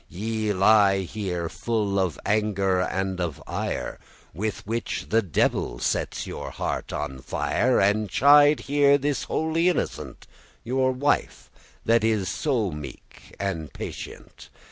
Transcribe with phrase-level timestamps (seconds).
[0.09, 3.99] <18> Ye lie here full of anger and of ire,
[4.33, 10.25] With which the devil sets your heart on fire, And chide here this holy innocent
[10.63, 11.51] Your wife,
[11.85, 14.49] that is so meek and patient.